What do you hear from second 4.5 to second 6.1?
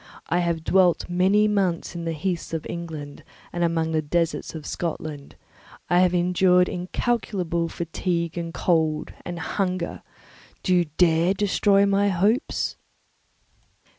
of Scotland. I